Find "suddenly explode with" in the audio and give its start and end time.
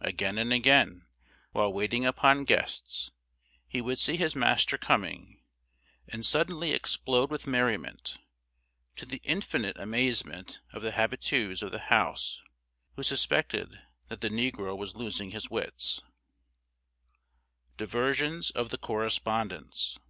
6.26-7.46